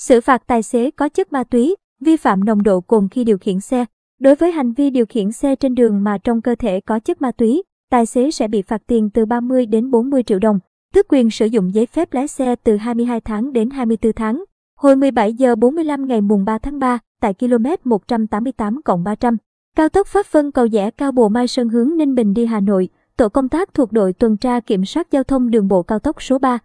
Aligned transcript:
Xử 0.00 0.20
phạt 0.20 0.46
tài 0.46 0.62
xế 0.62 0.90
có 0.90 1.08
chất 1.08 1.32
ma 1.32 1.44
túy, 1.44 1.76
vi 2.00 2.16
phạm 2.16 2.44
nồng 2.44 2.62
độ 2.62 2.80
cồn 2.80 3.08
khi 3.08 3.24
điều 3.24 3.38
khiển 3.38 3.60
xe. 3.60 3.84
Đối 4.20 4.34
với 4.34 4.52
hành 4.52 4.72
vi 4.72 4.90
điều 4.90 5.06
khiển 5.06 5.32
xe 5.32 5.56
trên 5.56 5.74
đường 5.74 6.04
mà 6.04 6.18
trong 6.18 6.42
cơ 6.42 6.54
thể 6.54 6.80
có 6.80 6.98
chất 6.98 7.22
ma 7.22 7.30
túy, 7.30 7.62
tài 7.90 8.06
xế 8.06 8.30
sẽ 8.30 8.48
bị 8.48 8.62
phạt 8.62 8.82
tiền 8.86 9.10
từ 9.10 9.26
30 9.26 9.66
đến 9.66 9.90
40 9.90 10.22
triệu 10.22 10.38
đồng, 10.38 10.58
tước 10.94 11.06
quyền 11.08 11.30
sử 11.30 11.46
dụng 11.46 11.74
giấy 11.74 11.86
phép 11.86 12.12
lái 12.12 12.28
xe 12.28 12.56
từ 12.56 12.76
22 12.76 13.20
tháng 13.20 13.52
đến 13.52 13.70
24 13.70 14.12
tháng. 14.12 14.44
Hồi 14.76 14.96
17 14.96 15.34
giờ 15.34 15.56
45 15.56 16.06
ngày 16.06 16.20
mùng 16.20 16.44
3 16.44 16.58
tháng 16.58 16.78
3, 16.78 16.98
tại 17.20 17.34
km 17.34 17.66
188 17.84 18.80
300, 19.04 19.36
cao 19.76 19.88
tốc 19.88 20.06
Pháp 20.06 20.26
Vân 20.32 20.50
cầu 20.50 20.66
rẽ 20.66 20.90
cao 20.90 21.12
Bồ 21.12 21.28
Mai 21.28 21.48
Sơn 21.48 21.68
hướng 21.68 21.96
Ninh 21.96 22.14
Bình 22.14 22.34
đi 22.34 22.46
Hà 22.46 22.60
Nội, 22.60 22.88
tổ 23.16 23.28
công 23.28 23.48
tác 23.48 23.74
thuộc 23.74 23.92
đội 23.92 24.12
tuần 24.12 24.36
tra 24.36 24.60
kiểm 24.60 24.84
soát 24.84 25.10
giao 25.10 25.24
thông 25.24 25.50
đường 25.50 25.68
bộ 25.68 25.82
cao 25.82 25.98
tốc 25.98 26.22
số 26.22 26.38
3, 26.38 26.58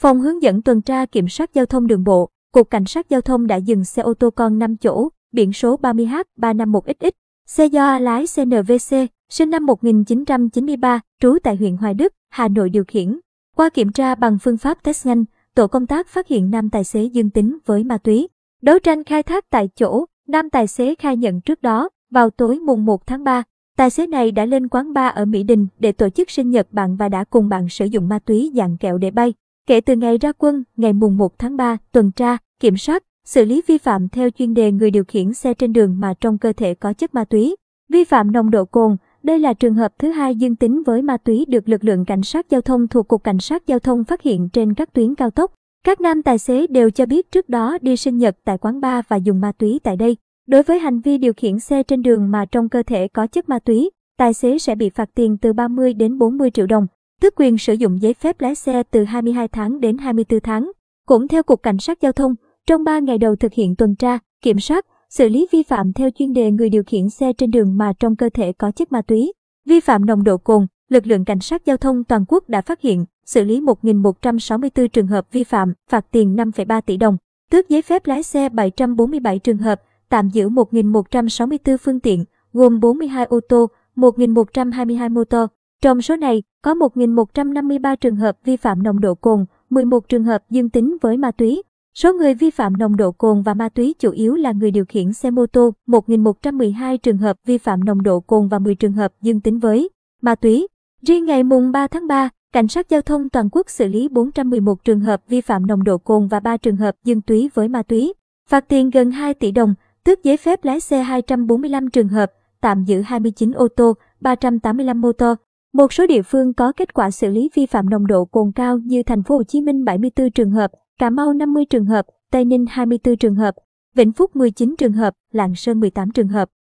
phòng 0.00 0.20
hướng 0.20 0.42
dẫn 0.42 0.62
tuần 0.62 0.82
tra 0.82 1.06
kiểm 1.06 1.28
soát 1.28 1.54
giao 1.54 1.66
thông 1.66 1.86
đường 1.86 2.04
bộ, 2.04 2.30
Cục 2.52 2.70
Cảnh 2.70 2.84
sát 2.84 3.08
Giao 3.08 3.20
thông 3.20 3.46
đã 3.46 3.56
dừng 3.56 3.84
xe 3.84 4.02
ô 4.02 4.14
tô 4.14 4.30
con 4.30 4.58
5 4.58 4.76
chỗ, 4.76 5.08
biển 5.32 5.52
số 5.52 5.76
30H351XX, 5.76 7.10
xe 7.46 7.66
do 7.66 7.98
lái 7.98 8.24
CNVC, 8.36 8.96
sinh 9.28 9.50
năm 9.50 9.66
1993, 9.66 11.00
trú 11.20 11.38
tại 11.42 11.56
huyện 11.56 11.76
Hoài 11.76 11.94
Đức, 11.94 12.12
Hà 12.30 12.48
Nội 12.48 12.70
điều 12.70 12.84
khiển. 12.84 13.18
Qua 13.56 13.68
kiểm 13.68 13.92
tra 13.92 14.14
bằng 14.14 14.38
phương 14.38 14.56
pháp 14.56 14.82
test 14.82 15.06
nhanh, 15.06 15.24
tổ 15.54 15.66
công 15.66 15.86
tác 15.86 16.08
phát 16.08 16.28
hiện 16.28 16.50
nam 16.50 16.70
tài 16.70 16.84
xế 16.84 17.04
dương 17.04 17.30
tính 17.30 17.58
với 17.66 17.84
ma 17.84 17.98
túy. 17.98 18.28
Đấu 18.62 18.78
tranh 18.78 19.04
khai 19.04 19.22
thác 19.22 19.50
tại 19.50 19.68
chỗ, 19.76 20.04
nam 20.28 20.50
tài 20.50 20.66
xế 20.66 20.94
khai 20.94 21.16
nhận 21.16 21.40
trước 21.40 21.62
đó, 21.62 21.88
vào 22.10 22.30
tối 22.30 22.58
mùng 22.58 22.84
1 22.84 23.06
tháng 23.06 23.24
3, 23.24 23.42
tài 23.76 23.90
xế 23.90 24.06
này 24.06 24.30
đã 24.30 24.44
lên 24.44 24.68
quán 24.68 24.92
bar 24.92 25.14
ở 25.14 25.24
Mỹ 25.24 25.42
Đình 25.42 25.66
để 25.78 25.92
tổ 25.92 26.08
chức 26.08 26.30
sinh 26.30 26.50
nhật 26.50 26.72
bạn 26.72 26.96
và 26.96 27.08
đã 27.08 27.24
cùng 27.24 27.48
bạn 27.48 27.68
sử 27.68 27.84
dụng 27.84 28.08
ma 28.08 28.18
túy 28.18 28.52
dạng 28.54 28.76
kẹo 28.78 28.98
để 28.98 29.10
bay. 29.10 29.34
Kể 29.66 29.80
từ 29.80 29.96
ngày 29.96 30.18
ra 30.18 30.32
quân, 30.38 30.64
ngày 30.76 30.92
mùng 30.92 31.16
1 31.16 31.38
tháng 31.38 31.56
3, 31.56 31.76
tuần 31.92 32.12
tra, 32.12 32.38
kiểm 32.60 32.76
soát, 32.76 33.04
xử 33.24 33.44
lý 33.44 33.62
vi 33.66 33.78
phạm 33.78 34.08
theo 34.08 34.30
chuyên 34.30 34.54
đề 34.54 34.72
người 34.72 34.90
điều 34.90 35.04
khiển 35.04 35.34
xe 35.34 35.54
trên 35.54 35.72
đường 35.72 36.00
mà 36.00 36.14
trong 36.20 36.38
cơ 36.38 36.52
thể 36.52 36.74
có 36.74 36.92
chất 36.92 37.14
ma 37.14 37.24
túy. 37.24 37.56
Vi 37.88 38.04
phạm 38.04 38.32
nồng 38.32 38.50
độ 38.50 38.64
cồn, 38.64 38.96
đây 39.22 39.38
là 39.38 39.52
trường 39.52 39.74
hợp 39.74 39.92
thứ 39.98 40.10
hai 40.10 40.36
dương 40.36 40.56
tính 40.56 40.82
với 40.82 41.02
ma 41.02 41.16
túy 41.16 41.44
được 41.48 41.68
lực 41.68 41.84
lượng 41.84 42.04
cảnh 42.04 42.22
sát 42.22 42.50
giao 42.50 42.60
thông 42.60 42.88
thuộc 42.88 43.08
Cục 43.08 43.24
Cảnh 43.24 43.38
sát 43.38 43.66
Giao 43.66 43.78
thông 43.78 44.04
phát 44.04 44.22
hiện 44.22 44.48
trên 44.48 44.74
các 44.74 44.92
tuyến 44.92 45.14
cao 45.14 45.30
tốc. 45.30 45.52
Các 45.84 46.00
nam 46.00 46.22
tài 46.22 46.38
xế 46.38 46.66
đều 46.66 46.90
cho 46.90 47.06
biết 47.06 47.30
trước 47.30 47.48
đó 47.48 47.78
đi 47.82 47.96
sinh 47.96 48.18
nhật 48.18 48.36
tại 48.44 48.58
quán 48.58 48.80
bar 48.80 49.04
và 49.08 49.16
dùng 49.16 49.40
ma 49.40 49.52
túy 49.52 49.80
tại 49.82 49.96
đây. 49.96 50.16
Đối 50.46 50.62
với 50.62 50.78
hành 50.78 51.00
vi 51.00 51.18
điều 51.18 51.32
khiển 51.32 51.58
xe 51.58 51.82
trên 51.82 52.02
đường 52.02 52.30
mà 52.30 52.44
trong 52.44 52.68
cơ 52.68 52.82
thể 52.82 53.08
có 53.08 53.26
chất 53.26 53.48
ma 53.48 53.58
túy, 53.58 53.90
tài 54.18 54.34
xế 54.34 54.58
sẽ 54.58 54.74
bị 54.74 54.90
phạt 54.90 55.10
tiền 55.14 55.36
từ 55.38 55.52
30 55.52 55.94
đến 55.94 56.18
40 56.18 56.50
triệu 56.50 56.66
đồng, 56.66 56.86
tước 57.20 57.34
quyền 57.36 57.58
sử 57.58 57.72
dụng 57.72 58.02
giấy 58.02 58.14
phép 58.14 58.40
lái 58.40 58.54
xe 58.54 58.82
từ 58.82 59.04
22 59.04 59.48
tháng 59.48 59.80
đến 59.80 59.98
24 59.98 60.40
tháng. 60.40 60.70
Cũng 61.06 61.28
theo 61.28 61.42
Cục 61.42 61.62
Cảnh 61.62 61.78
sát 61.78 62.00
Giao 62.00 62.12
thông, 62.12 62.34
trong 62.68 62.84
3 62.84 62.98
ngày 62.98 63.18
đầu 63.18 63.36
thực 63.36 63.52
hiện 63.52 63.76
tuần 63.76 63.94
tra, 63.94 64.18
kiểm 64.42 64.60
soát, 64.60 64.86
xử 65.10 65.28
lý 65.28 65.46
vi 65.52 65.62
phạm 65.62 65.92
theo 65.92 66.10
chuyên 66.10 66.32
đề 66.32 66.50
người 66.50 66.70
điều 66.70 66.82
khiển 66.86 67.10
xe 67.10 67.32
trên 67.32 67.50
đường 67.50 67.78
mà 67.78 67.92
trong 68.00 68.16
cơ 68.16 68.28
thể 68.34 68.52
có 68.52 68.70
chất 68.70 68.92
ma 68.92 69.02
túy, 69.02 69.32
vi 69.66 69.80
phạm 69.80 70.06
nồng 70.06 70.24
độ 70.24 70.36
cồn, 70.36 70.66
lực 70.88 71.06
lượng 71.06 71.24
cảnh 71.24 71.40
sát 71.40 71.64
giao 71.64 71.76
thông 71.76 72.04
toàn 72.04 72.24
quốc 72.28 72.48
đã 72.48 72.60
phát 72.60 72.80
hiện, 72.80 73.04
xử 73.24 73.44
lý 73.44 73.60
1.164 73.60 74.88
trường 74.88 75.06
hợp 75.06 75.26
vi 75.32 75.44
phạm, 75.44 75.72
phạt 75.90 76.06
tiền 76.10 76.36
5,3 76.36 76.80
tỷ 76.80 76.96
đồng, 76.96 77.16
tước 77.50 77.68
giấy 77.68 77.82
phép 77.82 78.06
lái 78.06 78.22
xe 78.22 78.48
747 78.48 79.38
trường 79.38 79.58
hợp, 79.58 79.82
tạm 80.08 80.28
giữ 80.28 80.48
1.164 80.48 81.76
phương 81.76 82.00
tiện, 82.00 82.24
gồm 82.52 82.80
42 82.80 83.24
ô 83.24 83.40
tô, 83.48 83.66
1.122 83.96 85.10
mô 85.10 85.24
tô. 85.24 85.46
Trong 85.82 86.02
số 86.02 86.16
này, 86.16 86.42
có 86.62 86.74
1.153 86.74 87.96
trường 87.96 88.16
hợp 88.16 88.38
vi 88.44 88.56
phạm 88.56 88.82
nồng 88.82 89.00
độ 89.00 89.14
cồn, 89.14 89.44
11 89.70 90.08
trường 90.08 90.24
hợp 90.24 90.42
dương 90.50 90.70
tính 90.70 90.96
với 91.00 91.16
ma 91.16 91.30
túy, 91.30 91.62
Số 92.02 92.12
người 92.12 92.34
vi 92.34 92.50
phạm 92.50 92.76
nồng 92.76 92.96
độ 92.96 93.12
cồn 93.12 93.42
và 93.42 93.54
ma 93.54 93.68
túy 93.68 93.94
chủ 93.98 94.10
yếu 94.10 94.34
là 94.34 94.52
người 94.52 94.70
điều 94.70 94.84
khiển 94.84 95.12
xe 95.12 95.30
mô 95.30 95.46
tô, 95.46 95.72
1.112 95.86 96.96
trường 96.96 97.18
hợp 97.18 97.36
vi 97.46 97.58
phạm 97.58 97.84
nồng 97.84 98.02
độ 98.02 98.20
cồn 98.20 98.48
và 98.48 98.58
10 98.58 98.74
trường 98.74 98.92
hợp 98.92 99.12
dương 99.22 99.40
tính 99.40 99.58
với 99.58 99.90
ma 100.22 100.34
túy. 100.34 100.66
Riêng 101.02 101.24
ngày 101.24 101.42
mùng 101.42 101.72
3 101.72 101.86
tháng 101.86 102.06
3, 102.06 102.28
Cảnh 102.52 102.68
sát 102.68 102.88
giao 102.88 103.02
thông 103.02 103.28
toàn 103.28 103.48
quốc 103.52 103.70
xử 103.70 103.88
lý 103.88 104.08
411 104.08 104.84
trường 104.84 105.00
hợp 105.00 105.20
vi 105.28 105.40
phạm 105.40 105.66
nồng 105.66 105.84
độ 105.84 105.98
cồn 105.98 106.28
và 106.28 106.40
3 106.40 106.56
trường 106.56 106.76
hợp 106.76 106.94
dương 107.04 107.20
túy 107.20 107.50
với 107.54 107.68
ma 107.68 107.82
túy. 107.82 108.12
Phạt 108.48 108.68
tiền 108.68 108.90
gần 108.90 109.10
2 109.10 109.34
tỷ 109.34 109.50
đồng, 109.50 109.74
tước 110.04 110.24
giấy 110.24 110.36
phép 110.36 110.64
lái 110.64 110.80
xe 110.80 111.02
245 111.02 111.90
trường 111.90 112.08
hợp, 112.08 112.32
tạm 112.60 112.84
giữ 112.84 113.00
29 113.00 113.52
ô 113.52 113.68
tô, 113.76 113.94
385 114.20 115.00
mô 115.00 115.12
tô. 115.12 115.34
Một 115.72 115.92
số 115.92 116.06
địa 116.06 116.22
phương 116.22 116.54
có 116.54 116.72
kết 116.72 116.94
quả 116.94 117.10
xử 117.10 117.30
lý 117.30 117.50
vi 117.54 117.66
phạm 117.66 117.90
nồng 117.90 118.06
độ 118.06 118.24
cồn 118.24 118.52
cao 118.54 118.78
như 118.78 119.02
thành 119.02 119.22
phố 119.22 119.36
Hồ 119.36 119.42
Chí 119.42 119.60
Minh 119.60 119.84
74 119.84 120.30
trường 120.30 120.50
hợp, 120.50 120.70
Cà 120.98 121.10
Mau 121.10 121.32
50 121.32 121.64
trường 121.64 121.84
hợp, 121.84 122.06
Tây 122.30 122.44
Ninh 122.44 122.66
24 122.68 123.16
trường 123.16 123.34
hợp, 123.34 123.54
Vĩnh 123.94 124.12
Phúc 124.12 124.36
19 124.36 124.74
trường 124.78 124.92
hợp, 124.92 125.14
Lạng 125.32 125.54
Sơn 125.54 125.80
18 125.80 126.10
trường 126.10 126.28
hợp. 126.28 126.48